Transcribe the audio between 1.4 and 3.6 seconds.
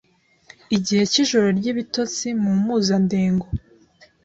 ry’ibitotsi mu mpuzandengo,